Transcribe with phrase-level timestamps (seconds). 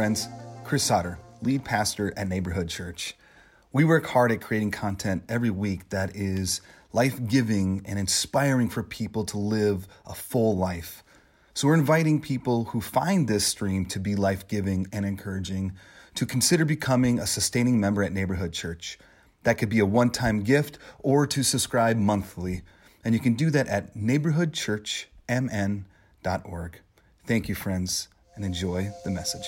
[0.00, 0.28] friends.
[0.64, 3.14] Chris Sauter, lead pastor at Neighborhood Church.
[3.70, 6.62] We work hard at creating content every week that is
[6.94, 11.04] life giving and inspiring for people to live a full life.
[11.52, 15.72] So, we're inviting people who find this stream to be life giving and encouraging
[16.14, 18.98] to consider becoming a sustaining member at Neighborhood Church.
[19.42, 22.62] That could be a one time gift or to subscribe monthly.
[23.04, 26.80] And you can do that at neighborhoodchurchmn.org.
[27.26, 29.44] Thank you, friends, and enjoy the message.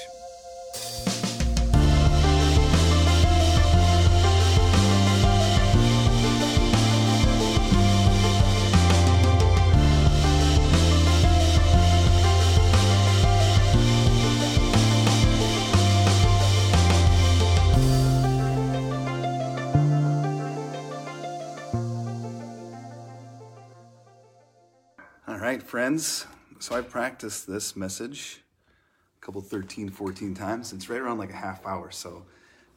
[25.29, 26.27] All right, friends.
[26.59, 28.43] So I've practiced this message
[29.23, 30.73] couple 13, 14 times.
[30.73, 31.93] It's right around like a half hour.
[31.93, 32.25] So,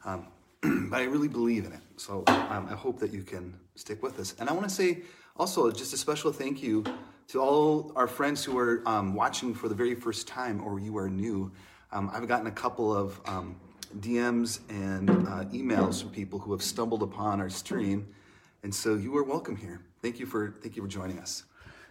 [0.04, 0.28] um,
[0.88, 1.80] but I really believe in it.
[1.96, 4.34] So um, I hope that you can stick with us.
[4.38, 5.02] And I want to say
[5.36, 6.84] also just a special thank you
[7.28, 10.96] to all our friends who are um, watching for the very first time or you
[10.96, 11.50] are new.
[11.90, 13.56] Um, I've gotten a couple of um,
[13.98, 18.06] DMs and uh, emails from people who have stumbled upon our stream.
[18.62, 19.80] And so you are welcome here.
[20.00, 21.42] Thank you for thank you for joining us.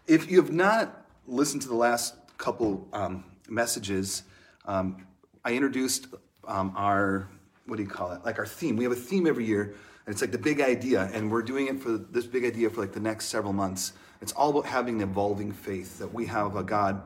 [0.08, 4.23] If you have not listened to the last couple um, messages,
[4.66, 5.05] um,
[5.44, 6.08] I introduced
[6.47, 7.30] um, our
[7.66, 8.23] what do you call it?
[8.23, 8.75] Like our theme.
[8.75, 9.63] We have a theme every year,
[10.05, 12.81] and it's like the big idea, and we're doing it for this big idea for
[12.81, 13.93] like the next several months.
[14.21, 17.02] It's all about having an evolving faith that we have a God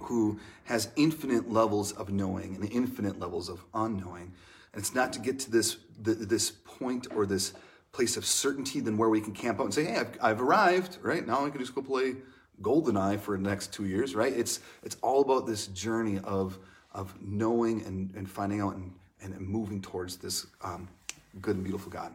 [0.00, 4.32] who has infinite levels of knowing and infinite levels of unknowing.
[4.72, 7.52] And it's not to get to this this point or this
[7.90, 10.98] place of certainty than where we can camp out and say, hey, I've, I've arrived,
[11.02, 11.26] right?
[11.26, 12.16] Now I can just go play
[12.62, 14.32] GoldenEye for the next two years, right?
[14.32, 16.58] It's, it's all about this journey of,
[16.92, 20.88] of knowing and, and finding out and, and moving towards this um,
[21.40, 22.12] good and beautiful God.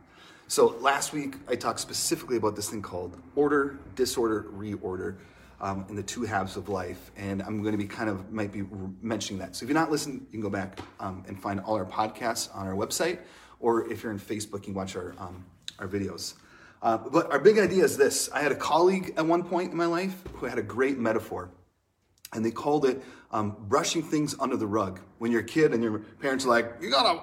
[0.47, 5.15] So last week I talked specifically about this thing called order, disorder, reorder.
[5.61, 8.51] Um, in the two halves of life, and I'm going to be kind of might
[8.51, 8.65] be
[9.01, 9.55] mentioning that.
[9.55, 12.53] So if you're not listening, you can go back um, and find all our podcasts
[12.53, 13.19] on our website,
[13.61, 15.45] or if you're in Facebook, you can watch our um,
[15.79, 16.33] our videos.
[16.83, 19.77] Uh, but our big idea is this I had a colleague at one point in
[19.77, 21.49] my life who had a great metaphor,
[22.33, 23.01] and they called it
[23.31, 24.99] um, brushing things under the rug.
[25.17, 27.21] When you're a kid and your parents are like, you gotta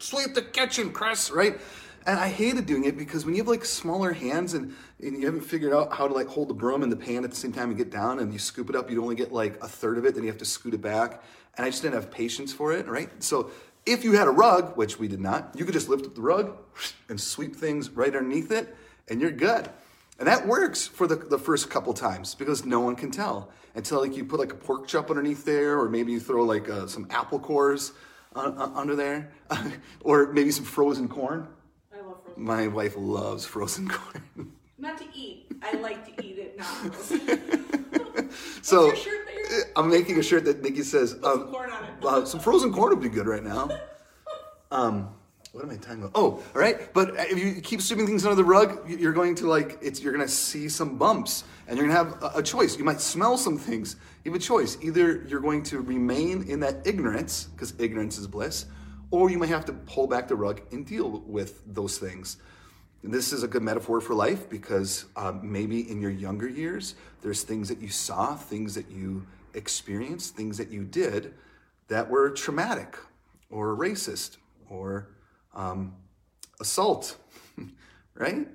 [0.00, 1.60] sweep the kitchen, Chris, right?
[2.06, 5.26] And I hated doing it because when you have like smaller hands and, and you
[5.26, 7.52] haven't figured out how to like hold the broom and the pan at the same
[7.52, 9.96] time and get down and you scoop it up, you'd only get like a third
[9.96, 11.22] of it, then you have to scoot it back.
[11.56, 13.10] And I just didn't have patience for it, right?
[13.22, 13.50] So
[13.86, 16.20] if you had a rug, which we did not, you could just lift up the
[16.20, 16.56] rug
[17.08, 18.76] and sweep things right underneath it,
[19.08, 19.68] and you're good.
[20.18, 24.00] And that works for the, the first couple times because no one can tell until
[24.00, 26.86] like you put like a pork chop underneath there, or maybe you throw like uh,
[26.86, 27.92] some apple cores
[28.36, 29.32] uh, under there,
[30.02, 31.48] or maybe some frozen corn.
[31.92, 32.44] I love frozen.
[32.44, 34.52] My wife loves frozen corn.
[34.78, 35.46] Not to eat.
[35.62, 38.28] I like to eat it now.
[38.62, 38.92] so
[39.50, 41.84] your shirt that you're- I'm making a shirt that Nikki says some um, corn on
[41.84, 42.04] it.
[42.04, 43.68] uh, some frozen corn would be good right now.
[44.72, 45.08] Um,
[45.52, 46.12] what am I talking about?
[46.14, 46.94] Oh, all right.
[46.94, 50.12] But if you keep sweeping things under the rug, you're going to like it's you're
[50.12, 52.78] going to see some bumps, and you're going to have a, a choice.
[52.78, 53.96] You might smell some things.
[54.24, 54.78] You have a choice.
[54.80, 58.66] Either you're going to remain in that ignorance because ignorance is bliss,
[59.10, 62.36] or you might have to pull back the rug and deal with those things.
[63.02, 66.94] And this is a good metaphor for life because um, maybe in your younger years,
[67.22, 71.34] there's things that you saw, things that you experienced, things that you did
[71.88, 72.96] that were traumatic
[73.50, 74.36] or racist
[74.68, 75.08] or
[75.54, 75.94] um,
[76.60, 77.16] assault,
[78.14, 78.46] right?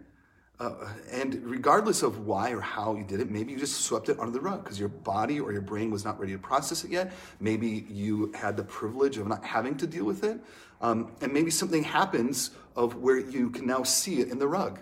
[0.58, 4.18] Uh, and regardless of why or how you did it, maybe you just swept it
[4.20, 6.92] under the rug because your body or your brain was not ready to process it
[6.92, 7.12] yet.
[7.42, 10.40] Maybe you had the privilege of not having to deal with it.
[10.80, 14.80] Um, and maybe something happens of where you can now see it in the rug.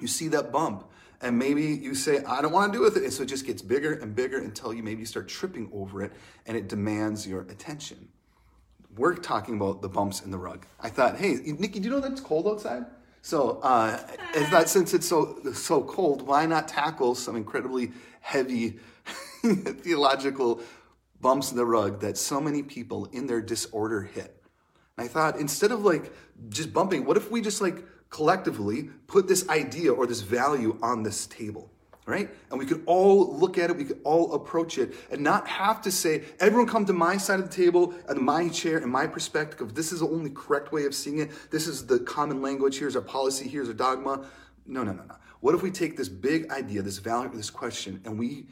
[0.00, 0.89] You see that bump,
[1.22, 3.04] and maybe you say, I don't want to do with it.
[3.04, 6.12] And so it just gets bigger and bigger until you maybe start tripping over it
[6.46, 8.08] and it demands your attention.
[8.96, 10.66] We're talking about the bumps in the rug.
[10.80, 12.86] I thought, hey, Nikki, do you know that it's cold outside?
[13.22, 14.00] So, uh,
[14.34, 16.22] it's since it's so so cold.
[16.22, 18.78] Why not tackle some incredibly heavy
[19.44, 20.62] theological
[21.20, 24.42] bumps in the rug that so many people in their disorder hit?
[24.96, 26.12] And I thought, instead of like
[26.48, 31.02] just bumping, what if we just like collectively put this idea or this value on
[31.02, 31.70] this table?
[32.06, 32.30] Right?
[32.50, 35.80] And we could all look at it, we could all approach it, and not have
[35.82, 39.06] to say, everyone come to my side of the table and my chair and my
[39.06, 41.30] perspective this is the only correct way of seeing it.
[41.50, 42.78] This is the common language.
[42.78, 44.26] Here's our policy, here's our dogma.
[44.66, 45.16] No, no, no, no.
[45.40, 48.46] What if we take this big idea, this value, this question, and we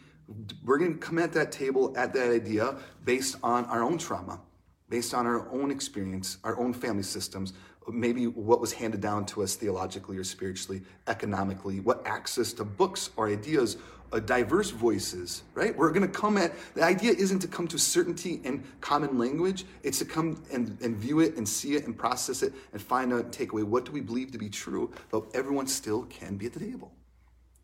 [0.64, 4.40] we're going to come at that table at that idea based on our own trauma,
[4.88, 7.54] based on our own experience, our own family systems,
[7.92, 13.10] maybe what was handed down to us theologically or spiritually, economically, what access to books
[13.16, 13.76] or ideas,
[14.12, 15.76] uh, diverse voices, right?
[15.76, 19.64] We're going to come at the idea isn't to come to certainty and common language,
[19.82, 23.12] it's to come and, and view it and see it and process it and find
[23.12, 26.36] out and take away what do we believe to be true, but everyone still can
[26.36, 26.92] be at the table.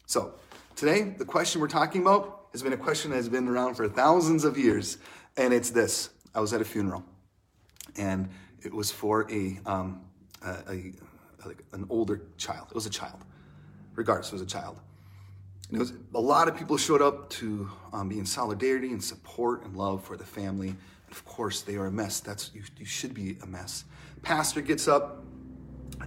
[0.06, 0.35] So,
[0.76, 3.88] today, the question we're talking about has been a question that has been around for
[3.88, 4.99] thousands of years,
[5.37, 7.05] and it's this I was at a funeral,
[7.97, 8.29] and
[8.62, 10.03] it was for a, um,
[10.44, 10.93] a, a
[11.46, 12.69] like an older child.
[12.70, 13.25] It was a child.
[13.94, 14.81] Regardless, it was a child.
[15.69, 19.02] And it was a lot of people showed up to um, be in solidarity and
[19.02, 20.69] support and love for the family.
[20.69, 20.79] And
[21.11, 22.20] of course, they are a mess.
[22.20, 23.85] That's you, you should be a mess.
[24.23, 25.23] Pastor gets up,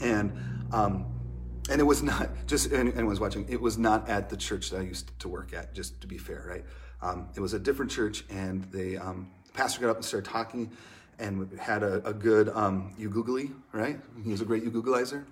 [0.02, 0.32] and
[0.72, 1.06] um,
[1.70, 3.46] and it was not just anyone's watching.
[3.50, 5.74] It was not at the church that I used to work at.
[5.74, 6.66] Just to be fair, right?
[7.02, 10.30] Um, it was a different church, and they um, the pastor got up and started
[10.30, 10.72] talking,
[11.20, 14.00] and had a, a good um, googly, right?
[14.24, 15.26] He was a great you googleizer.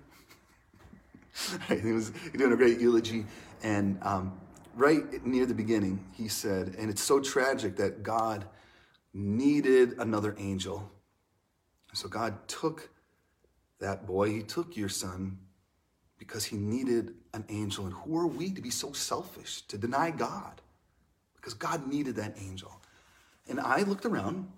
[1.82, 3.26] he was doing a great eulogy,
[3.62, 4.38] and um,
[4.74, 8.46] right near the beginning, he said, and it's so tragic that God
[9.12, 10.90] needed another angel.
[11.92, 12.90] So God took
[13.80, 15.38] that boy, he took your son
[16.18, 17.84] because he needed an angel.
[17.84, 20.60] And who are we to be so selfish, to deny God?
[21.36, 22.80] Because God needed that angel.
[23.48, 24.48] And I looked around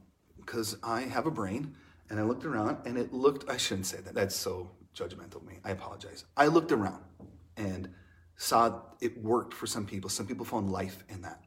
[0.48, 1.74] because I have a brain,
[2.08, 5.46] and I looked around and it looked, I shouldn't say that, that's so judgmental of
[5.46, 5.58] me.
[5.62, 6.24] I apologize.
[6.38, 7.02] I looked around
[7.58, 7.90] and
[8.36, 10.08] saw it worked for some people.
[10.08, 11.44] Some people found life in that,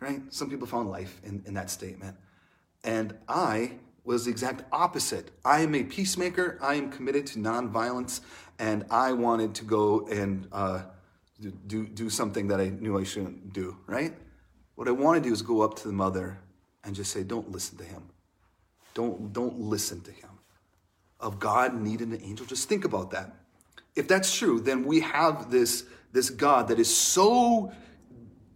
[0.00, 0.20] right?
[0.30, 2.16] Some people found life in, in that statement.
[2.82, 5.30] And I was the exact opposite.
[5.44, 6.58] I am a peacemaker.
[6.60, 8.22] I am committed to nonviolence,
[8.58, 10.82] and I wanted to go and uh,
[11.68, 14.14] do, do something that I knew I shouldn't do, right?
[14.74, 16.40] What I want to do is go up to the mother
[16.82, 18.02] and just say, Don't listen to him.
[18.94, 20.28] Don't, don't listen to him.
[21.20, 23.34] Of God needing an angel, just think about that.
[23.94, 27.72] If that's true, then we have this, this God that is so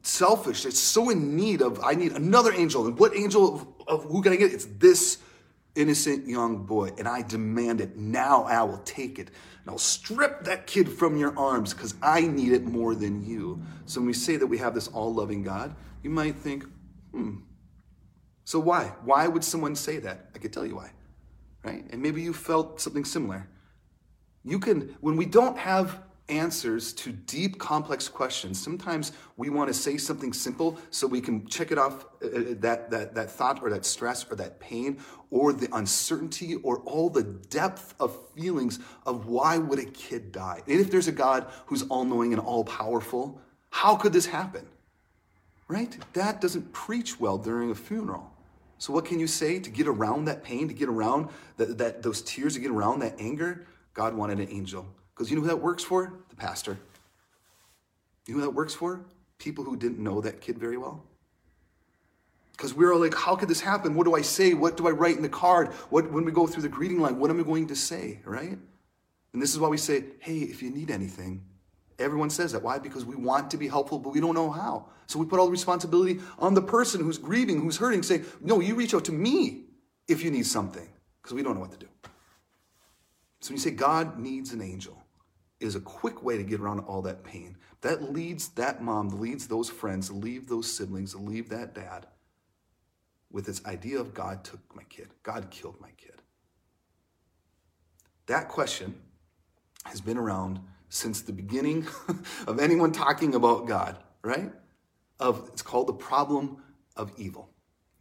[0.02, 2.86] selfish, it's so in need of, I need another angel.
[2.86, 4.52] And what angel of, of who can I get?
[4.52, 5.18] It's this
[5.74, 7.96] innocent young boy, and I demand it.
[7.96, 9.28] Now I will take it.
[9.28, 13.60] And I'll strip that kid from your arms because I need it more than you.
[13.84, 16.64] So when we say that we have this all loving God, you might think,
[17.12, 17.36] hmm.
[18.46, 18.92] So why?
[19.04, 20.30] Why would someone say that?
[20.32, 20.92] I could tell you why.
[21.64, 21.84] Right?
[21.90, 23.48] And maybe you felt something similar.
[24.44, 28.62] You can, when we don't have answers to deep, complex questions.
[28.62, 32.30] Sometimes we want to say something simple so we can check it off uh, uh,
[32.60, 34.98] that, that, that thought or that stress or that pain
[35.32, 40.62] or the uncertainty or all the depth of feelings of why would a kid die?
[40.68, 43.40] And if there's a God who's all knowing and all powerful,
[43.70, 44.68] how could this happen?
[45.66, 45.96] Right?
[46.12, 48.32] That doesn't preach well during a funeral.
[48.78, 52.02] So, what can you say to get around that pain, to get around that, that,
[52.02, 53.66] those tears, to get around that anger?
[53.94, 54.86] God wanted an angel.
[55.14, 56.12] Because you know who that works for?
[56.28, 56.78] The pastor.
[58.26, 59.00] You know who that works for?
[59.38, 61.02] People who didn't know that kid very well.
[62.52, 63.94] Because we're all like, how could this happen?
[63.94, 64.54] What do I say?
[64.54, 65.68] What do I write in the card?
[65.90, 68.20] What when we go through the greeting line, what am I going to say?
[68.24, 68.58] Right?
[69.32, 71.42] And this is why we say, hey, if you need anything,
[71.98, 72.62] everyone says that.
[72.62, 72.78] Why?
[72.78, 74.86] Because we want to be helpful, but we don't know how.
[75.06, 78.60] So we put all the responsibility on the person who's grieving, who's hurting, saying, no,
[78.60, 79.64] you reach out to me
[80.08, 80.88] if you need something,
[81.22, 81.88] because we don't know what to do.
[83.40, 85.02] So when you say God needs an angel,
[85.60, 87.56] is a quick way to get around all that pain.
[87.80, 92.06] That leads that mom, leads those friends, leave those siblings, leave that dad
[93.30, 96.22] with this idea of God took my kid, God killed my kid.
[98.26, 98.94] That question
[99.84, 101.86] has been around since the beginning
[102.46, 104.52] of anyone talking about God, right?
[105.18, 106.58] Of it's called the problem
[106.96, 107.50] of evil.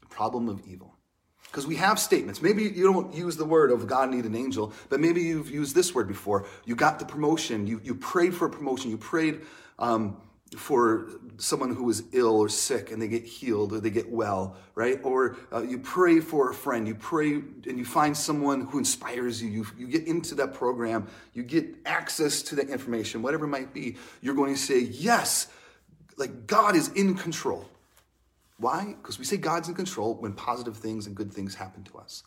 [0.02, 0.96] The problem of evil.
[1.44, 2.42] Because we have statements.
[2.42, 5.74] Maybe you don't use the word of God need an angel, but maybe you've used
[5.74, 6.46] this word before.
[6.66, 7.66] You got the promotion.
[7.66, 8.92] You, you prayed for a promotion.
[8.92, 9.42] You prayed
[9.80, 10.18] um,
[10.56, 14.56] for someone who is ill or sick and they get healed or they get well,
[14.76, 15.00] right?
[15.04, 16.88] Or uh, you pray for a friend.
[16.88, 19.50] You pray and you find someone who inspires you.
[19.50, 19.66] you.
[19.78, 21.08] You get into that program.
[21.34, 23.98] You get access to that information, whatever it might be.
[24.22, 25.48] You're going to say, yes,
[26.18, 27.68] like God is in control.
[28.58, 28.96] Why?
[29.02, 32.24] Because we say God's in control when positive things and good things happen to us.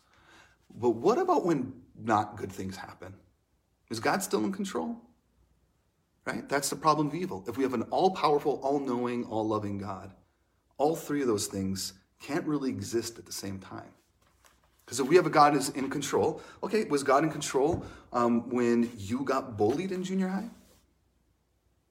[0.74, 3.14] But what about when not good things happen?
[3.90, 4.96] Is God still in control?
[6.28, 6.46] Right?
[6.46, 7.42] That's the problem of evil.
[7.48, 10.12] If we have an all powerful, all knowing, all loving God,
[10.76, 13.88] all three of those things can't really exist at the same time.
[14.84, 17.82] Because if we have a God who's in control, okay, was God in control
[18.12, 20.50] um, when you got bullied in junior high?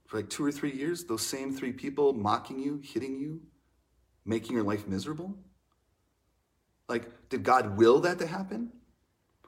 [0.06, 3.42] For like two or three years, those same three people mocking you, hitting you,
[4.24, 5.36] making your life miserable?
[6.88, 8.72] Like, did God will that to happen?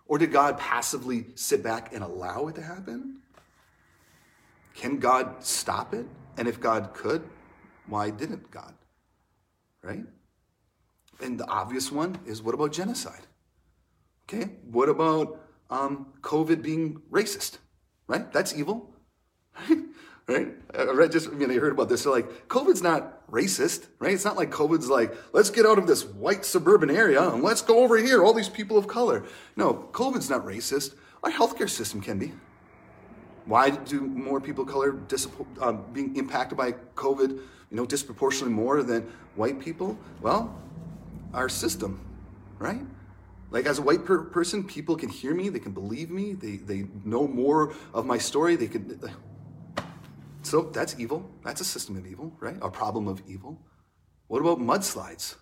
[0.07, 3.19] Or did God passively sit back and allow it to happen?
[4.79, 6.05] Can God stop it?
[6.37, 7.21] And if God could,
[7.87, 8.73] why didn't God?
[9.83, 10.05] Right?
[11.21, 13.27] And the obvious one is what about genocide?
[14.23, 17.57] Okay, what about um, COVID being racist?
[18.07, 18.31] Right?
[18.31, 18.89] That's evil.
[20.29, 20.55] right?
[20.73, 22.03] I read just, I mean, I heard about this.
[22.03, 24.13] So like, COVID's not racist, right?
[24.13, 27.61] It's not like COVID's like, let's get out of this white suburban area and let's
[27.61, 29.25] go over here, all these people of color.
[29.57, 30.93] No, COVID's not racist.
[31.21, 32.31] Our healthcare system can be.
[33.49, 34.95] Why do more people of color
[35.59, 39.97] um, being impacted by COVID, you know, disproportionately more than white people?
[40.21, 40.55] Well,
[41.33, 41.99] our system,
[42.59, 42.81] right?
[43.49, 46.57] Like as a white per- person, people can hear me, they can believe me, they,
[46.57, 49.01] they know more of my story, they could.
[50.43, 51.27] So that's evil.
[51.43, 52.57] That's a system of evil, right?
[52.61, 53.59] A problem of evil.
[54.27, 55.37] What about mudslides?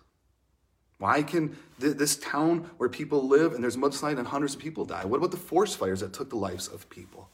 [0.96, 4.86] Why can th- this town where people live and there's mudslide and hundreds of people
[4.86, 5.04] die?
[5.04, 7.28] What about the forest fires that took the lives of people?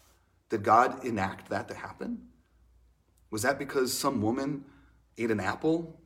[0.54, 2.28] Did God enact that to happen?
[3.32, 4.64] Was that because some woman
[5.18, 5.98] ate an apple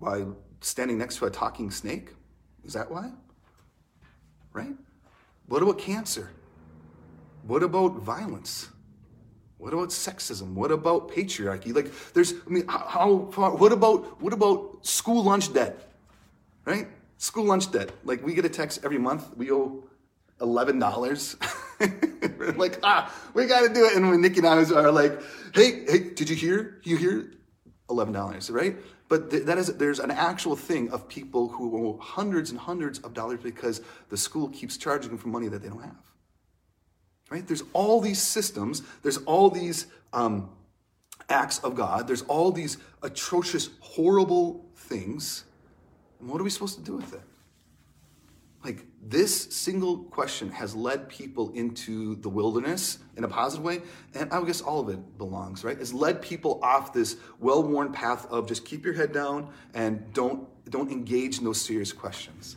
[0.00, 2.08] while standing next to a talking snake?
[2.64, 3.12] Is that why?
[4.52, 4.74] Right?
[5.46, 6.30] What about cancer?
[7.46, 8.70] What about violence?
[9.58, 10.54] What about sexism?
[10.54, 11.72] What about patriarchy?
[11.72, 15.92] Like, there's, I mean, how far, what about, what about school lunch debt?
[16.64, 16.88] Right?
[17.18, 17.92] School lunch debt.
[18.02, 19.84] Like, we get a text every month, we owe
[20.40, 21.36] $11.
[22.56, 23.96] like, ah, we got to do it.
[23.96, 25.20] And when Nikki and I are like,
[25.54, 26.80] hey, hey, did you hear?
[26.84, 27.32] You hear?
[27.90, 28.76] $11, right?
[29.08, 33.00] But th- that is, there's an actual thing of people who owe hundreds and hundreds
[33.00, 35.96] of dollars because the school keeps charging them for money that they don't have.
[37.30, 37.46] Right?
[37.46, 40.50] There's all these systems, there's all these um,
[41.28, 45.44] acts of God, there's all these atrocious, horrible things.
[46.20, 47.22] And what are we supposed to do with it?
[48.62, 53.80] Like, this single question has led people into the wilderness in a positive way,
[54.14, 55.80] and I guess all of it belongs, right?
[55.80, 60.46] It's led people off this well-worn path of just keep your head down and don't
[60.68, 62.56] don't engage in those serious questions.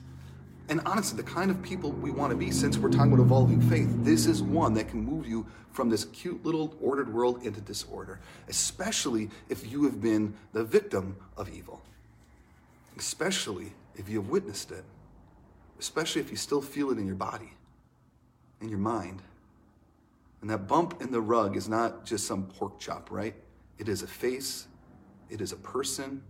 [0.70, 3.60] And honestly, the kind of people we want to be, since we're talking about evolving
[3.62, 7.60] faith, this is one that can move you from this cute little ordered world into
[7.60, 11.82] disorder, especially if you have been the victim of evil,
[12.98, 14.84] especially if you have witnessed it
[15.84, 17.52] especially if you still feel it in your body,
[18.62, 19.22] in your mind.
[20.40, 23.36] And that bump in the rug is not just some pork chop, right?
[23.78, 24.68] It is a face,
[25.30, 26.24] it is a person,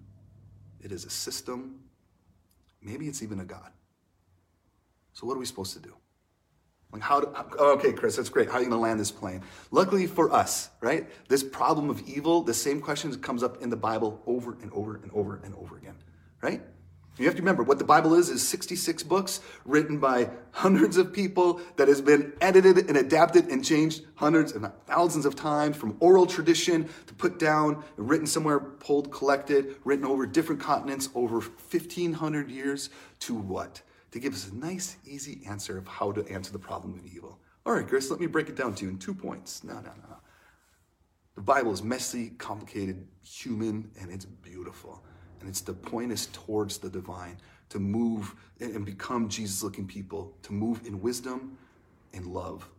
[0.82, 1.82] it is a system.
[2.82, 3.72] Maybe it's even a God.
[5.14, 5.94] So, what are we supposed to do?
[6.92, 7.28] Like, how, do,
[7.60, 8.50] okay, Chris, that's great.
[8.50, 9.44] How are you going to land this plane?
[9.70, 11.08] Luckily for us, right?
[11.28, 14.96] This problem of evil, the same question comes up in the Bible over and over
[14.96, 15.96] and over and over again,
[16.42, 16.62] right?
[17.18, 21.14] You have to remember what the Bible is is 66 books written by hundreds of
[21.14, 25.96] people that has been edited and adapted and changed hundreds and thousands of times from
[26.00, 32.50] oral tradition to put down, written somewhere, pulled, collected, written over different continents over 1500
[32.50, 32.90] years
[33.20, 33.84] to what?
[34.12, 37.40] To give us a nice, easy answer of how to answer the problem of evil.
[37.64, 39.64] All right, Chris, let me break it down to you in two points.
[39.64, 40.18] No, no, no, no.
[41.36, 45.04] The Bible is messy, complicated, human, and it's beautiful.
[45.44, 47.36] And it's to point us towards the divine,
[47.68, 51.58] to move and become Jesus looking people, to move in wisdom
[52.14, 52.70] and love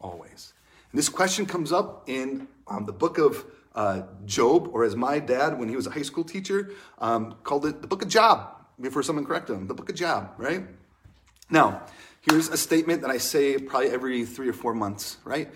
[0.00, 0.52] always.
[0.90, 3.44] And this question comes up in um, the book of
[3.76, 7.66] uh, Job, or as my dad, when he was a high school teacher, um, called
[7.66, 8.48] it the book of Job,
[8.80, 10.64] before someone corrected him, the book of Job, right?
[11.50, 11.82] Now,
[12.22, 15.52] here's a statement that I say probably every three or four months, right?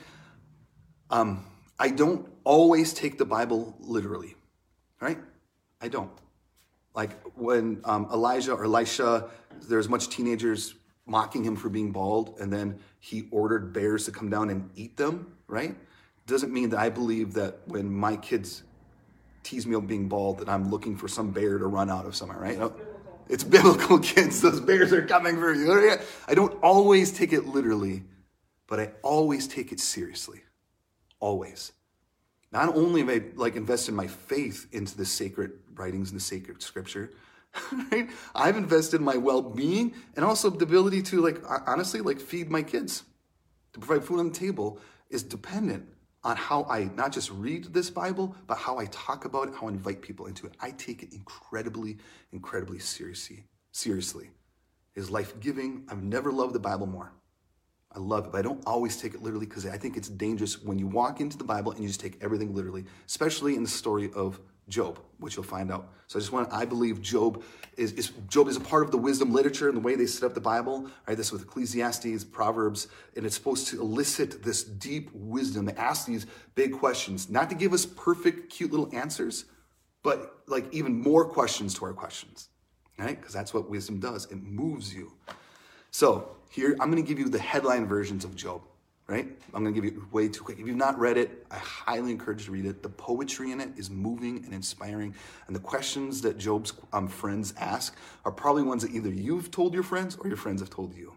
[1.11, 1.45] Um,
[1.77, 4.37] I don't always take the Bible literally,
[5.01, 5.19] right?
[5.81, 6.13] I don't.
[6.97, 9.29] Like when um, Elijah or Elisha,
[9.69, 10.75] there's much teenagers
[11.05, 14.97] mocking him for being bald, and then he ordered bears to come down and eat
[14.97, 15.77] them, right?
[16.27, 18.65] Doesn't mean that I believe that when my kids
[19.45, 22.17] tease me of being bald, that I'm looking for some bear to run out of
[22.17, 22.59] somewhere, right?
[22.59, 22.75] No,
[23.29, 24.41] it's biblical, kids.
[24.41, 25.99] Those bears are coming for you.
[26.27, 28.03] I don't always take it literally,
[28.67, 30.41] but I always take it seriously.
[31.21, 31.73] Always.
[32.57, 36.63] Not only have I like invested my faith into the sacred writings and the sacred
[36.63, 37.11] scripture,
[37.93, 38.09] right?
[38.35, 43.03] I've invested my well-being and also the ability to like honestly like feed my kids.
[43.75, 45.87] To provide food on the table is dependent
[46.25, 49.67] on how I not just read this Bible, but how I talk about it, how
[49.67, 50.55] I invite people into it.
[50.59, 51.99] I take it incredibly,
[52.33, 53.45] incredibly seriously.
[53.73, 54.31] Seriously.
[54.95, 55.89] It is life-giving.
[55.91, 57.13] I've never loved the Bible more.
[57.97, 60.63] I love it, but I don't always take it literally because I think it's dangerous
[60.63, 63.71] when you walk into the Bible and you just take everything literally, especially in the
[63.71, 64.39] story of
[64.69, 65.89] Job, which you'll find out.
[66.07, 67.43] So I just want I believe Job
[67.79, 70.27] is, is Job is a part of the wisdom literature and the way they set
[70.27, 70.91] up the Bible.
[71.09, 75.65] Right, this with Ecclesiastes, Proverbs, and it's supposed to elicit this deep wisdom.
[75.65, 79.47] They ask these big questions, not to give us perfect, cute little answers,
[80.03, 82.51] but like even more questions to our questions.
[82.99, 83.19] Right?
[83.19, 84.27] Because that's what wisdom does.
[84.27, 85.13] It moves you.
[85.93, 88.63] So here I'm going to give you the headline versions of Job
[89.07, 89.29] right?
[89.55, 90.59] I'm going to give you way too quick.
[90.59, 92.83] If you've not read it, I highly encourage you to read it.
[92.83, 95.15] The poetry in it is moving and inspiring.
[95.47, 99.75] And the questions that Job's um, friends ask are probably ones that either you've told
[99.75, 101.13] your friends or your friends have told you.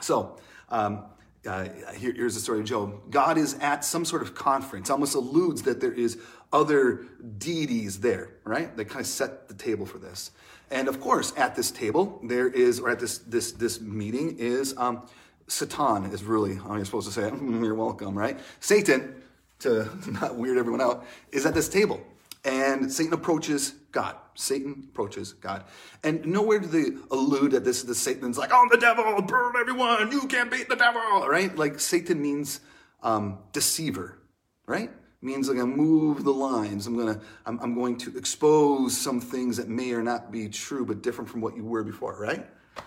[0.00, 0.38] So,
[0.68, 1.04] um,
[1.46, 3.10] uh, here, here's the story of Job.
[3.10, 6.18] God is at some sort of conference, almost alludes that there is
[6.52, 7.06] other
[7.38, 8.74] deities there, right?
[8.76, 10.30] They kind of set the table for this.
[10.70, 14.74] And of course, at this table, there is, or at this this this meeting is
[14.76, 15.06] um,
[15.46, 17.34] Satan is really how you're supposed to say it.
[17.42, 18.38] You're welcome, right?
[18.60, 19.22] Satan,
[19.60, 22.00] to not weird everyone out, is at this table.
[22.44, 24.16] And Satan approaches God.
[24.34, 25.64] Satan approaches God.
[26.02, 29.54] And nowhere do they allude that this is the Satan's like, oh, the devil, burn
[29.58, 31.56] everyone, you can't beat the devil, right?
[31.56, 32.60] Like Satan means
[33.02, 34.18] um, deceiver,
[34.66, 34.90] right?
[35.22, 36.86] means like I'm gonna move the lines.
[36.86, 40.84] I'm gonna, I'm, I'm going to expose some things that may or not be true,
[40.84, 42.46] but different from what you were before, right?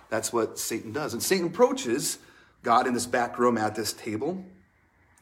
[0.09, 1.13] That's what Satan does.
[1.13, 2.19] And Satan approaches
[2.61, 4.45] God in this back room at this table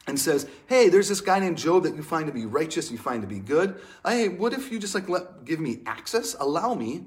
[0.06, 2.98] and says, Hey, there's this guy named Job that you find to be righteous, you
[2.98, 3.80] find to be good.
[4.04, 7.06] Hey, what if you just like let give me access, allow me?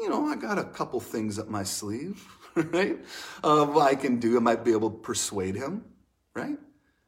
[0.00, 2.22] You know, I got a couple things up my sleeve,
[2.54, 2.98] right?
[3.42, 4.36] Uh, I can do.
[4.36, 5.84] I might be able to persuade him,
[6.34, 6.58] right?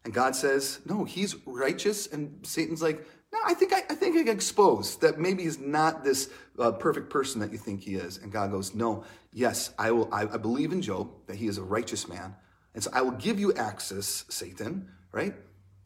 [0.05, 2.07] And God says, No, he's righteous.
[2.07, 5.59] And Satan's like, No, I think I, I think I can expose that maybe he's
[5.59, 8.17] not this uh, perfect person that you think he is.
[8.17, 10.09] And God goes, No, yes, I will.
[10.13, 12.35] I, I believe in Job that he is a righteous man.
[12.75, 15.35] And so I will give you access, Satan, right?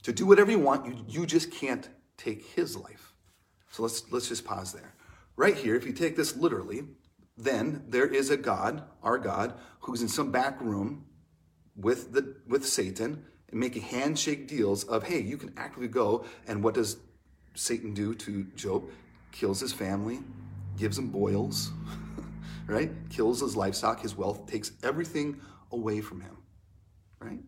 [0.02, 0.86] To do whatever you want.
[0.86, 3.14] You, you just can't take his life.
[3.70, 4.94] So let's let's just pause there.
[5.36, 6.82] Right here, if you take this literally,
[7.36, 11.06] then there is a God, our God, who's in some back room
[11.74, 16.24] with the with Satan and making handshake deals of, hey, you can actually go.
[16.46, 16.98] And what does
[17.54, 18.84] Satan do to Job?
[19.30, 20.20] Kills his family,
[20.76, 21.70] gives him boils,
[22.66, 22.90] right?
[23.08, 26.36] Kills his livestock, his wealth, takes everything away from him
[27.22, 27.40] right?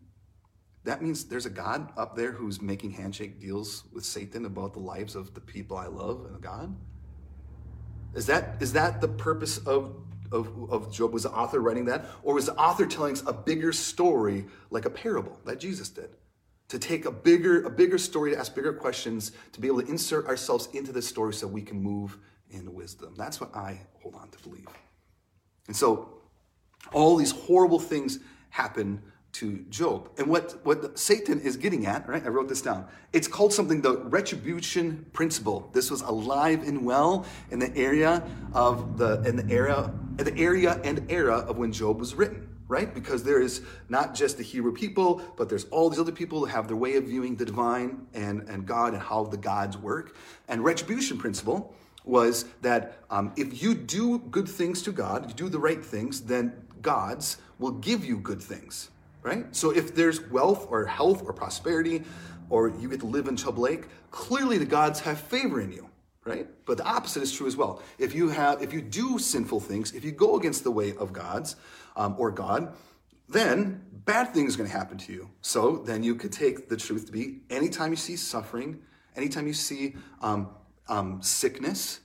[0.85, 4.79] That means there's a God up there who's making handshake deals with Satan about the
[4.79, 6.75] lives of the people I love and God.
[8.13, 9.95] Is that is that the purpose of
[10.31, 11.11] of, of Job?
[11.11, 14.85] Was the author writing that, or was the author telling us a bigger story like
[14.85, 16.09] a parable that Jesus did?
[16.69, 19.87] To take a bigger a bigger story, to ask bigger questions, to be able to
[19.87, 22.17] insert ourselves into this story so we can move
[22.51, 23.15] in wisdom.
[23.17, 24.67] That's what I hold on to believe.
[25.67, 26.09] And so,
[26.93, 28.19] all these horrible things
[28.49, 29.01] happen
[29.35, 30.09] to Job.
[30.17, 32.25] And what, what Satan is getting at, right?
[32.25, 32.87] I wrote this down.
[33.11, 35.69] It's called something the retribution principle.
[35.73, 40.79] This was alive and well in the area of the in the era the area
[40.83, 42.93] and era of when Job was written, right?
[42.93, 46.45] Because there is not just the Hebrew people, but there's all these other people who
[46.45, 50.15] have their way of viewing the divine and, and God and how the gods work.
[50.47, 55.49] And retribution principle was that um, if you do good things to God, you do
[55.49, 58.91] the right things, then gods will give you good things
[59.25, 59.53] right?
[59.55, 62.03] So if there's wealth or health or prosperity,
[62.49, 65.89] or you get to live in Chub Lake, clearly the gods have favor in you,
[66.23, 66.47] right?
[66.65, 67.81] But the opposite is true as well.
[67.97, 71.11] If you have, if you do sinful things, if you go against the way of
[71.11, 71.55] gods
[71.95, 72.75] um, or God,
[73.27, 75.31] then bad things are going to happen to you.
[75.41, 78.79] So then you could take the truth to be anytime you see suffering,
[79.15, 80.49] anytime you see um,
[80.87, 82.01] um, sickness,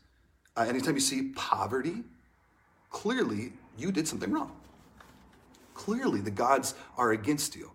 [0.56, 2.02] uh, anytime you see poverty,
[2.88, 4.60] clearly you did something wrong.
[5.85, 7.73] Clearly, the gods are against you.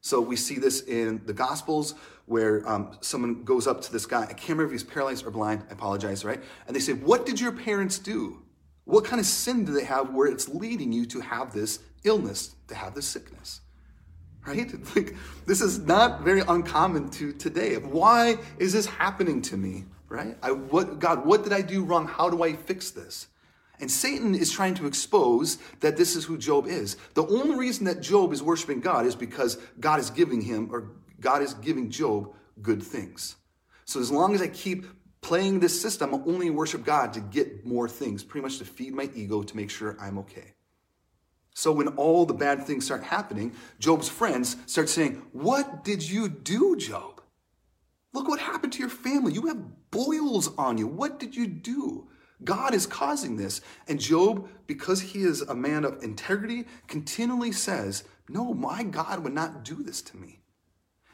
[0.00, 4.22] So we see this in the Gospels where um, someone goes up to this guy.
[4.22, 5.64] I can't remember if he's paralyzed or blind.
[5.68, 6.40] I apologize, right?
[6.68, 8.42] And they say, What did your parents do?
[8.84, 12.54] What kind of sin do they have where it's leading you to have this illness,
[12.68, 13.60] to have this sickness?
[14.46, 14.72] Right?
[14.94, 17.74] Like, this is not very uncommon to today.
[17.76, 19.86] Why is this happening to me?
[20.08, 20.36] Right?
[20.44, 22.06] I, what, God, what did I do wrong?
[22.06, 23.26] How do I fix this?
[23.82, 26.96] And Satan is trying to expose that this is who Job is.
[27.14, 30.92] The only reason that Job is worshiping God is because God is giving him, or
[31.18, 33.34] God is giving Job good things.
[33.84, 34.86] So as long as I keep
[35.20, 38.94] playing this system, I'll only worship God to get more things, pretty much to feed
[38.94, 40.54] my ego to make sure I'm okay.
[41.52, 46.28] So when all the bad things start happening, Job's friends start saying, What did you
[46.28, 47.20] do, Job?
[48.12, 49.32] Look what happened to your family.
[49.32, 50.86] You have boils on you.
[50.86, 52.06] What did you do?
[52.44, 53.60] God is causing this.
[53.88, 59.34] And Job, because he is a man of integrity, continually says, No, my God would
[59.34, 60.40] not do this to me.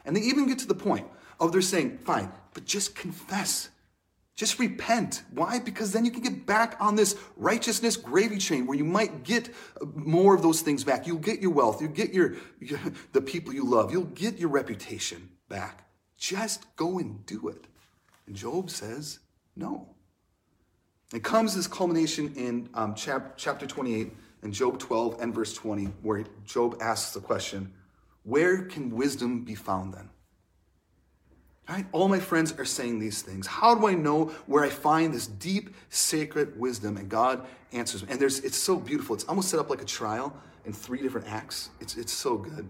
[0.05, 1.07] And they even get to the point
[1.39, 3.69] of they're saying, Fine, but just confess.
[4.35, 5.23] Just repent.
[5.31, 5.59] Why?
[5.59, 9.49] Because then you can get back on this righteousness gravy train where you might get
[9.93, 11.05] more of those things back.
[11.05, 11.81] You'll get your wealth.
[11.81, 12.79] You'll get your, your
[13.11, 13.91] the people you love.
[13.91, 15.89] You'll get your reputation back.
[16.17, 17.65] Just go and do it.
[18.27, 19.19] And Job says,
[19.57, 19.89] no.
[21.13, 24.11] It comes this culmination in um, chap- chapter 28
[24.43, 27.73] and Job 12 and verse 20, where Job asks the question,
[28.23, 30.09] Where can wisdom be found then?
[31.67, 31.85] Right?
[31.91, 33.45] All my friends are saying these things.
[33.45, 36.97] How do I know where I find this deep, sacred wisdom?
[36.97, 38.03] And God answers.
[38.07, 39.15] And there's, it's so beautiful.
[39.15, 41.69] It's almost set up like a trial in three different acts.
[41.79, 42.67] It's, it's so good.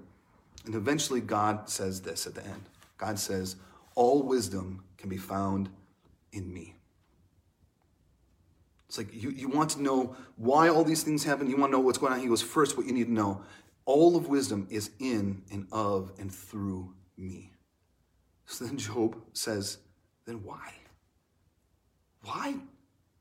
[0.65, 2.63] And eventually, God says this at the end
[2.97, 3.55] God says,
[3.95, 5.69] All wisdom can be found
[6.33, 6.75] in me.
[8.89, 11.49] It's like you, you want to know why all these things happen.
[11.49, 12.19] You want to know what's going on.
[12.19, 13.41] He goes, First, what you need to know
[13.89, 17.51] all of wisdom is in and of and through me.
[18.45, 19.79] So then Job says,
[20.27, 20.73] then why?
[22.23, 22.53] Why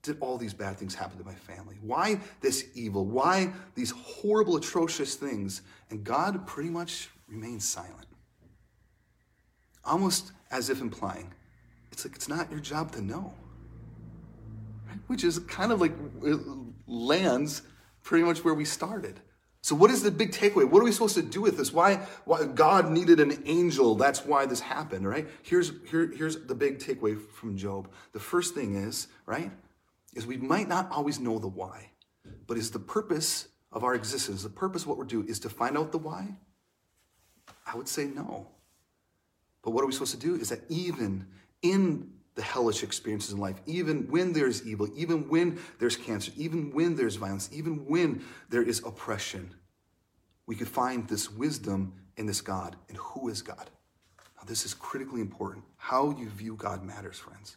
[0.02, 1.76] did all these bad things happen to my family?
[1.81, 3.07] Why this evil?
[3.07, 5.62] Why these horrible, atrocious things?
[5.88, 8.07] And God pretty much remains silent.
[9.87, 11.33] Almost as if implying,
[11.92, 13.33] it's like it's not your job to know.
[15.07, 15.92] Which is kind of like
[16.27, 16.37] uh,
[16.87, 17.62] lands
[18.03, 19.20] pretty much where we started.
[19.61, 20.68] So, what is the big takeaway?
[20.68, 21.72] What are we supposed to do with this?
[21.72, 23.96] Why, why God needed an angel?
[23.96, 25.27] That's why this happened, right?
[25.42, 27.90] Here's, here, here's the big takeaway from Job.
[28.12, 29.51] The first thing is, right,
[30.14, 31.90] is we might not always know the why,
[32.46, 35.51] but is the purpose of our existence, the purpose of what we're doing is to
[35.51, 36.37] find out the why?
[37.66, 38.48] I would say no.
[39.62, 41.27] But what are we supposed to do is that even
[41.62, 46.70] in the hellish experiences in life, even when there's evil, even when there's cancer, even
[46.70, 49.51] when there's violence, even when there is oppression,
[50.46, 52.77] we could find this wisdom in this God.
[52.88, 53.68] And who is God?
[54.37, 55.64] Now, this is critically important.
[55.79, 57.57] How you view God matters, friends.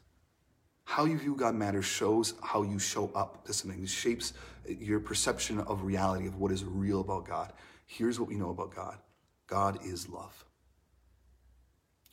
[0.85, 3.83] How you view God matters shows how you show up to something.
[3.83, 4.33] It shapes
[4.67, 7.53] your perception of reality, of what is real about God.
[7.85, 8.97] Here's what we know about God
[9.45, 10.43] God is love.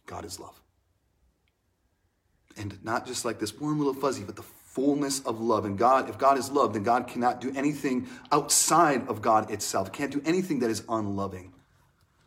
[0.05, 0.61] God is love
[2.59, 5.65] and not just like this warm little fuzzy, but the fullness of love.
[5.65, 9.93] And God, if God is love, then God cannot do anything outside of God itself.
[9.93, 11.53] Can't do anything that is unloving.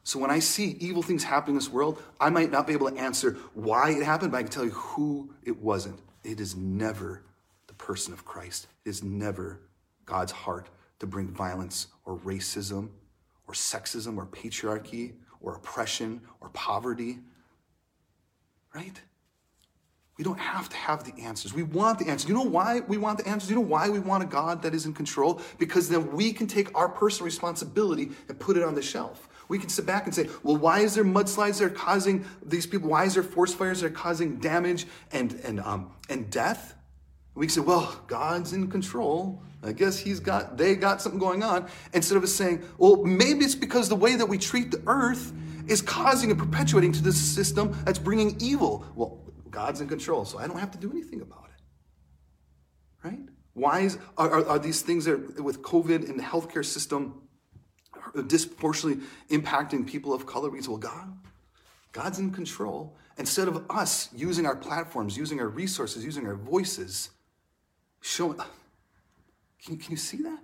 [0.03, 2.89] So when I see evil things happening in this world, I might not be able
[2.89, 5.99] to answer why it happened, but I can tell you who it wasn't.
[6.23, 7.23] It is never
[7.67, 8.67] the person of Christ.
[8.83, 9.61] It is never
[10.05, 12.89] God's heart to bring violence or racism
[13.47, 17.19] or sexism or patriarchy or oppression or poverty.
[18.73, 18.99] Right?
[20.21, 21.51] We don't have to have the answers.
[21.51, 22.29] We want the answers.
[22.29, 23.49] You know why we want the answers?
[23.49, 25.41] You know why we want a God that is in control?
[25.57, 29.27] Because then we can take our personal responsibility and put it on the shelf.
[29.47, 32.67] We can sit back and say, well, why is there mudslides that are causing these
[32.67, 32.87] people?
[32.87, 36.75] Why is there forest fires that are causing damage and, and, um, and death?
[37.33, 39.41] We can say, well, God's in control.
[39.63, 41.67] I guess he's got, they got something going on.
[41.95, 45.33] Instead of us saying, well, maybe it's because the way that we treat the earth
[45.67, 48.85] is causing and perpetuating to this system that's bringing evil.
[48.95, 49.17] Well,
[49.51, 53.07] God's in control, so I don't have to do anything about it.
[53.07, 53.19] Right?
[53.53, 57.21] Why is, are, are these things that with COVID and the healthcare system
[58.27, 60.49] disproportionately impacting people of color?
[60.61, 61.17] Say, well, God,
[61.91, 62.95] God's in control.
[63.17, 67.09] Instead of us using our platforms, using our resources, using our voices,
[67.99, 68.39] showing.
[68.39, 68.45] Uh,
[69.63, 70.39] can, can you see that?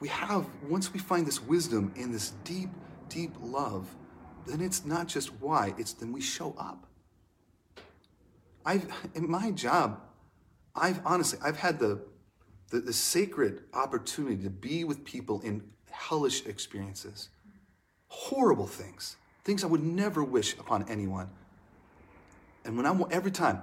[0.00, 2.70] We have, once we find this wisdom in this deep,
[3.08, 3.88] deep love,
[4.46, 6.86] then it's not just why, it's then we show up.
[8.64, 10.00] I've, in my job,
[10.74, 12.00] I've honestly, I've had the,
[12.70, 17.28] the, the sacred opportunity to be with people in hellish experiences,
[18.08, 21.28] horrible things, things I would never wish upon anyone.
[22.64, 23.62] And when I'm, every time,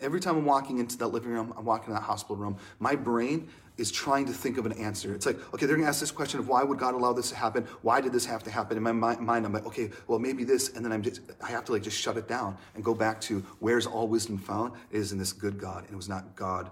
[0.00, 2.94] every time I'm walking into that living room, I'm walking in that hospital room, my
[2.94, 5.14] brain is trying to think of an answer.
[5.14, 7.36] It's like, okay, they're gonna ask this question of why would God allow this to
[7.36, 7.64] happen?
[7.82, 8.76] Why did this have to happen?
[8.76, 11.64] In my mind, I'm like, okay, well, maybe this, and then I'm just, I have
[11.66, 14.72] to like just shut it down and go back to where's all wisdom found?
[14.90, 16.70] It is in this good God, and it was not God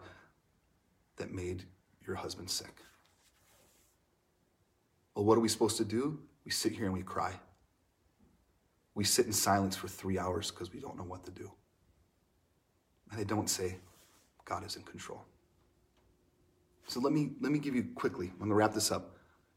[1.17, 1.65] that made
[2.07, 2.75] your husband sick.
[5.15, 6.19] Well, what are we supposed to do?
[6.45, 7.33] We sit here and we cry.
[8.95, 11.51] We sit in silence for three hours because we don't know what to do.
[13.11, 13.77] And they don't say,
[14.45, 15.23] God is in control.
[16.87, 18.31] So let me let me give you quickly.
[18.33, 19.16] I'm gonna wrap this up.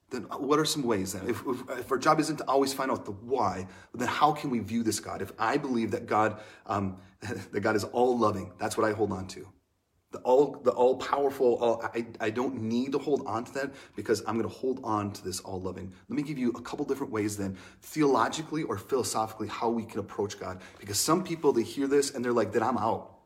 [0.09, 1.29] Then what are some ways then?
[1.29, 4.49] If, if, if our job isn't to always find out the why, then how can
[4.49, 5.21] we view this God?
[5.21, 6.97] If I believe that God um,
[7.51, 9.47] that God is all loving, that's what I hold on to.
[10.11, 13.71] The all, the all powerful, all, I, I don't need to hold on to that
[13.95, 15.93] because I'm to hold on to this all loving.
[16.07, 19.99] Let me give you a couple different ways then, theologically or philosophically, how we can
[19.99, 20.61] approach God.
[20.79, 23.18] Because some people, they hear this and they're like, then I'm out.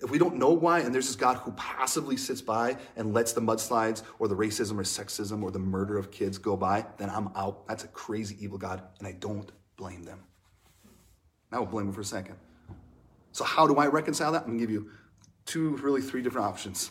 [0.00, 3.32] If we don't know why, and there's this God who passively sits by and lets
[3.32, 7.08] the mudslides or the racism or sexism or the murder of kids go by, then
[7.10, 7.66] I'm out.
[7.68, 10.20] That's a crazy, evil God, and I don't blame them.
[11.52, 12.36] I will blame them for a second.
[13.32, 14.44] So, how do I reconcile that?
[14.44, 14.90] I'm to give you
[15.46, 16.90] two, really three different options.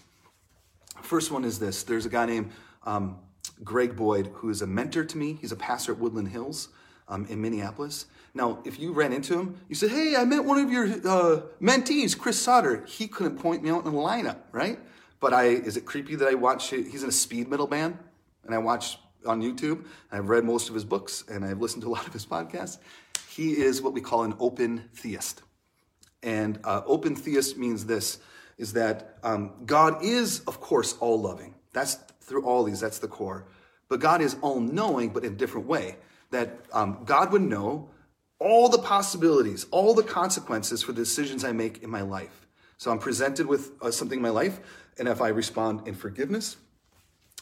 [1.01, 2.51] First one is this there's a guy named
[2.83, 3.19] um,
[3.63, 5.37] Greg Boyd who is a mentor to me.
[5.39, 6.69] He's a pastor at Woodland Hills
[7.07, 8.05] um, in Minneapolis.
[8.33, 11.41] Now, if you ran into him, you said, Hey, I met one of your uh,
[11.61, 12.85] mentees, Chris Sauter.
[12.85, 14.79] He couldn't point me out in the lineup, right?
[15.19, 17.97] But I, is it creepy that I watch, he's in a speed metal band
[18.45, 19.85] and I watch on YouTube.
[20.11, 22.77] I've read most of his books and I've listened to a lot of his podcasts.
[23.29, 25.41] He is what we call an open theist.
[26.21, 28.19] And uh, open theist means this
[28.57, 31.55] is that um, God is, of course, all loving.
[31.73, 33.45] That's through all these, that's the core.
[33.89, 35.97] But God is all knowing, but in a different way.
[36.33, 37.89] That um, God would know
[38.39, 42.47] all the possibilities, all the consequences for the decisions I make in my life.
[42.77, 44.59] So I'm presented with uh, something in my life,
[44.99, 46.57] and if I respond in forgiveness,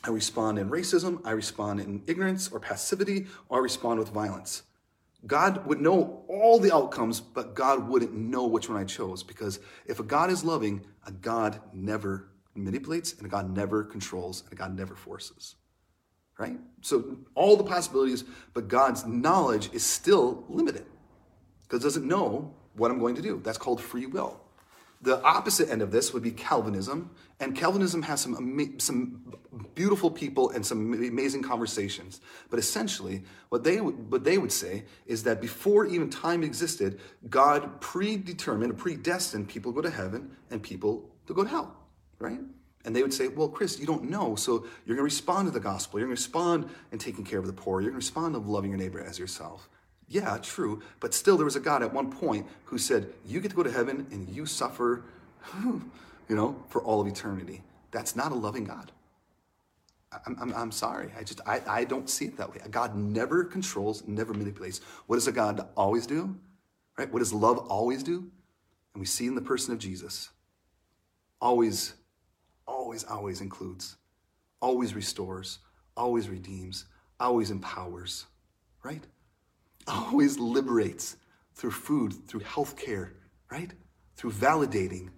[0.04, 4.64] I respond in racism, I respond in ignorance or passivity, or I respond with violence.
[5.26, 9.60] God would know all the outcomes, but God wouldn't know which one I chose because
[9.86, 14.54] if a God is loving, a God never manipulates and a God never controls and
[14.54, 15.56] a God never forces.
[16.42, 16.58] Right?
[16.82, 18.24] So all the possibilities,
[18.56, 20.88] but God's knowledge is still limited
[21.62, 23.40] because doesn't know what I'm going to do.
[23.44, 24.42] That's called free will.
[25.04, 29.34] The opposite end of this would be Calvinism, and Calvinism has some some
[29.76, 32.22] beautiful people and some amazing conversations.
[32.50, 37.00] But essentially, what they would, what they would say is that before even time existed,
[37.30, 41.76] God predetermined, predestined people to go to heaven and people to go to hell,
[42.18, 42.40] right?
[42.86, 44.36] And they would say, Well, Chris, you don't know.
[44.36, 46.00] So you're going to respond to the gospel.
[46.00, 47.82] You're going to respond in taking care of the poor.
[47.82, 49.70] You're going to respond to loving your neighbor as yourself.
[50.08, 50.82] Yeah, true.
[51.00, 53.64] But still, there was a God at one point who said, You get to go
[53.64, 55.04] to heaven and you suffer,
[55.64, 55.82] you
[56.30, 57.62] know, for all of eternity.
[57.92, 58.92] That's not a loving God.
[60.26, 61.12] I'm, I'm, I'm sorry.
[61.18, 62.60] I just, I, I don't see it that way.
[62.70, 64.80] God never controls, never manipulates.
[65.08, 66.36] What does a God always do?
[66.98, 67.12] Right?
[67.12, 68.30] What does love always do?
[68.94, 70.30] And we see in the person of Jesus.
[71.40, 71.94] Always,
[72.72, 73.98] always, always includes,
[74.62, 75.60] always restores,
[75.96, 76.86] always redeems,
[77.20, 78.26] always empowers,
[78.84, 79.06] right?
[79.88, 81.18] always liberates
[81.56, 83.14] through food, through health care,
[83.52, 83.72] right?
[84.16, 85.10] Through validating.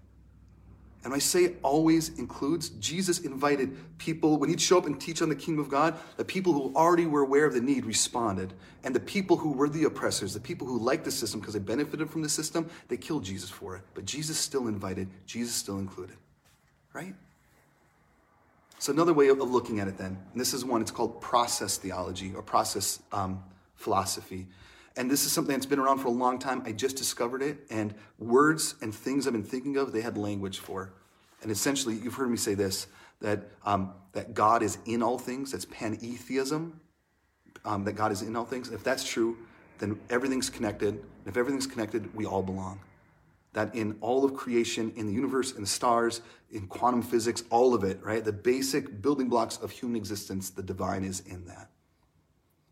[1.03, 5.27] And I say always includes, Jesus invited people, when he'd show up and teach on
[5.27, 8.53] the kingdom of God, the people who already were aware of the need responded.
[8.85, 11.59] And the people who were the oppressors, the people who liked the system because they
[11.59, 13.83] benefited from the system, they killed Jesus for it.
[13.93, 16.15] But Jesus still invited, Jesus still included,
[16.93, 17.15] right?
[18.84, 22.34] So, another way of looking at it then, this is one, it's called process theology
[22.36, 23.41] or process um,
[23.76, 24.46] philosophy.
[24.98, 26.62] And this is something that's been around for a long time.
[26.65, 30.60] I just discovered it, and words and things I've been thinking of, they had language
[30.60, 30.91] for.
[31.41, 32.88] And essentially, you've heard me say this
[33.22, 35.54] that, um, that God is in all things.
[35.54, 36.78] That's pantheism,
[37.63, 38.69] um, that God is in all things.
[38.69, 39.38] If that's true,
[39.80, 41.02] then everything's connected.
[41.26, 42.82] If everything's connected, we all belong.
[43.53, 47.73] That in all of creation, in the universe, in the stars, in quantum physics, all
[47.73, 48.23] of it, right?
[48.23, 51.69] The basic building blocks of human existence, the divine is in that.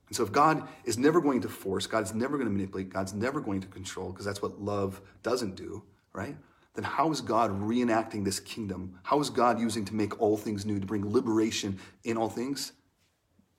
[0.07, 3.13] And so if God is never going to force, God's never going to manipulate, God's
[3.13, 6.35] never going to control, because that's what love doesn't do, right?
[6.73, 8.99] Then how is God reenacting this kingdom?
[9.03, 12.73] How is God using to make all things new, to bring liberation in all things?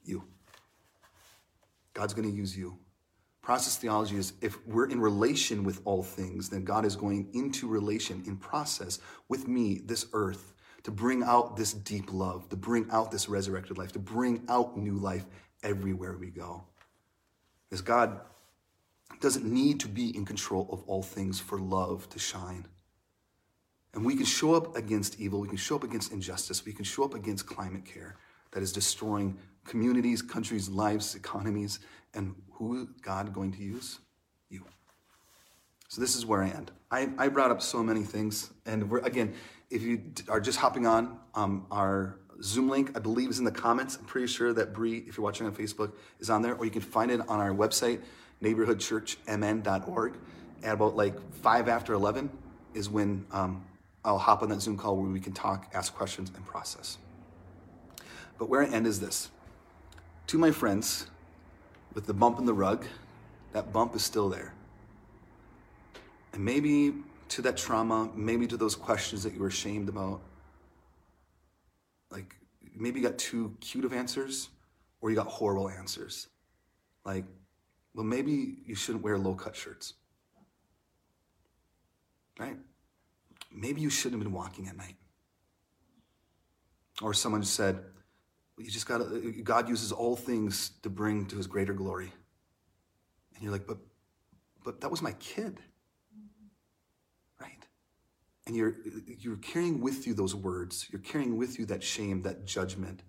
[0.04, 0.24] You.
[1.94, 2.78] God's going to use you.
[3.42, 7.66] Process theology is if we're in relation with all things, then God is going into
[7.66, 12.88] relation, in process with me, this earth, to bring out this deep love, to bring
[12.90, 15.24] out this resurrected life, to bring out new life
[15.64, 16.62] everywhere we go.
[17.68, 18.20] Because God
[19.20, 22.66] doesn't need to be in control of all things for love to shine.
[23.94, 26.84] And we can show up against evil, we can show up against injustice, we can
[26.84, 28.16] show up against climate care
[28.52, 31.80] that is destroying communities, countries, lives, economies.
[32.14, 33.98] And who is God going to use?
[34.48, 34.66] You.
[35.88, 36.70] So this is where I end.
[36.90, 38.50] I, I brought up so many things.
[38.66, 39.34] And we're, again,
[39.70, 43.52] if you are just hopping on, um, our Zoom link, I believe, is in the
[43.52, 43.96] comments.
[43.96, 46.70] I'm pretty sure that Bree, if you're watching on Facebook, is on there, or you
[46.70, 48.00] can find it on our website,
[48.42, 50.14] neighborhoodchurchmn.org.
[50.64, 52.30] At about like five after 11
[52.74, 53.64] is when um,
[54.04, 56.98] I'll hop on that Zoom call where we can talk, ask questions, and process.
[58.38, 59.30] But where I end is this.
[60.32, 61.08] To my friends,
[61.92, 62.86] with the bump in the rug,
[63.52, 64.54] that bump is still there.
[66.32, 66.94] And maybe
[67.28, 70.22] to that trauma, maybe to those questions that you were ashamed about,
[72.10, 72.34] like
[72.74, 74.48] maybe you got too cute of answers
[75.02, 76.28] or you got horrible answers.
[77.04, 77.26] Like,
[77.94, 79.92] well, maybe you shouldn't wear low cut shirts.
[82.38, 82.56] Right?
[83.54, 84.96] Maybe you shouldn't have been walking at night.
[87.02, 87.84] Or someone said,
[88.64, 92.12] you just got to, God uses all things to bring to his greater glory.
[93.34, 93.78] And you're like, but,
[94.64, 95.60] but that was my kid.
[97.40, 97.66] Right?
[98.46, 98.76] And you're,
[99.18, 100.86] you're carrying with you those words.
[100.90, 103.02] You're carrying with you that shame, that judgment.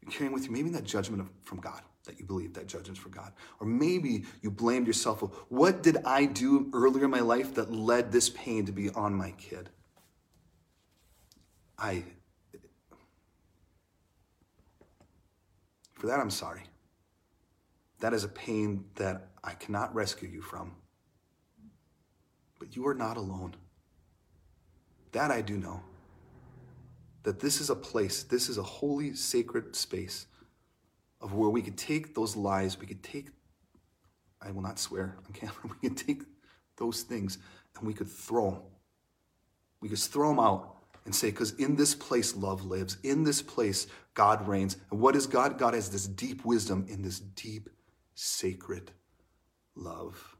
[0.00, 3.12] You're carrying with you maybe that judgment from God, that you believe that judgment's from
[3.12, 3.32] God.
[3.60, 5.20] Or maybe you blamed yourself.
[5.48, 9.14] What did I do earlier in my life that led this pain to be on
[9.14, 9.70] my kid?
[11.78, 12.04] I
[15.98, 16.62] For that, I'm sorry.
[17.98, 20.76] That is a pain that I cannot rescue you from.
[22.60, 23.56] But you are not alone.
[25.10, 25.82] That I do know.
[27.24, 30.26] That this is a place, this is a holy, sacred space
[31.20, 33.26] of where we could take those lies, we could take,
[34.40, 36.22] I will not swear on camera, we could take
[36.76, 37.38] those things
[37.76, 38.62] and we could throw them.
[39.80, 40.77] We could throw them out
[41.08, 44.76] and say, because in this place love lives, in this place God reigns.
[44.90, 45.56] And what is God?
[45.56, 47.70] God has this deep wisdom in this deep,
[48.14, 48.90] sacred
[49.74, 50.36] love.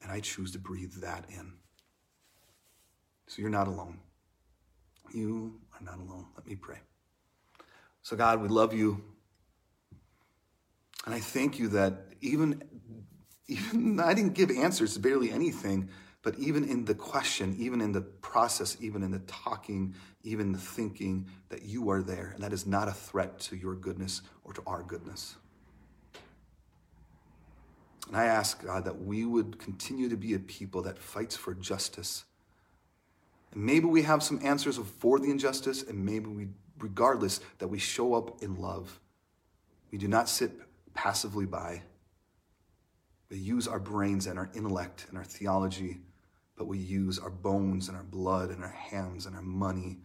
[0.00, 1.54] And I choose to breathe that in.
[3.26, 3.98] So you're not alone.
[5.12, 6.26] You are not alone.
[6.36, 6.76] Let me pray.
[8.02, 9.02] So, God, we love you.
[11.06, 12.62] And I thank you that even,
[13.48, 15.88] even I didn't give answers to barely anything.
[16.22, 20.58] But even in the question, even in the process, even in the talking, even the
[20.58, 22.32] thinking, that you are there.
[22.34, 25.36] And that is not a threat to your goodness or to our goodness.
[28.08, 31.54] And I ask, God, that we would continue to be a people that fights for
[31.54, 32.24] justice.
[33.52, 37.78] And maybe we have some answers for the injustice, and maybe we, regardless, that we
[37.78, 38.98] show up in love.
[39.90, 40.52] We do not sit
[40.94, 41.82] passively by.
[43.30, 45.98] We use our brains and our intellect and our theology
[46.58, 50.00] but we use our bones and our blood and our hands and our money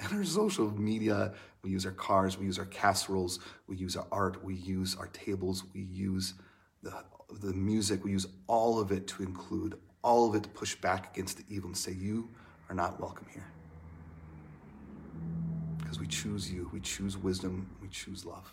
[0.00, 1.32] and our social media.
[1.62, 3.38] We use our cars, we use our casseroles,
[3.68, 6.34] we use our art, we use our tables, we use
[6.82, 6.92] the,
[7.40, 11.14] the music, we use all of it to include all of it to push back
[11.14, 12.28] against the evil and say, You
[12.68, 13.46] are not welcome here.
[15.78, 18.52] Because we choose you, we choose wisdom, we choose love.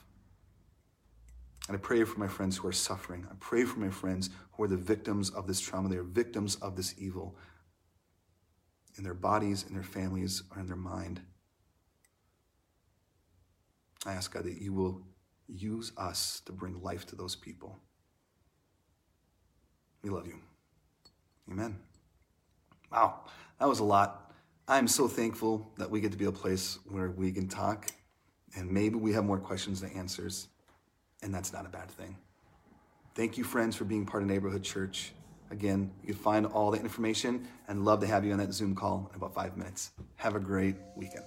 [1.69, 3.27] And I pray for my friends who are suffering.
[3.29, 5.87] I pray for my friends who are the victims of this trauma.
[5.87, 7.37] They're victims of this evil
[8.97, 11.21] in their bodies, in their families, or in their mind.
[14.03, 15.03] I ask God that you will
[15.47, 17.77] use us to bring life to those people.
[20.01, 20.39] We love you.
[21.51, 21.77] Amen.
[22.91, 23.25] Wow,
[23.59, 24.33] that was a lot.
[24.67, 27.91] I'm so thankful that we get to be a place where we can talk
[28.55, 30.47] and maybe we have more questions than answers.
[31.21, 32.17] And that's not a bad thing.
[33.15, 35.11] Thank you, friends, for being part of Neighborhood Church.
[35.51, 38.75] Again, you can find all the information and love to have you on that Zoom
[38.75, 39.91] call in about five minutes.
[40.17, 41.25] Have a great weekend.